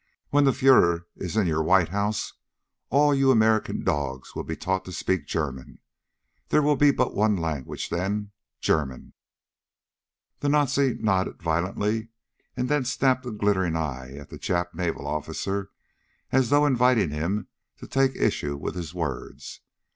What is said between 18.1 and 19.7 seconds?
issue with his words.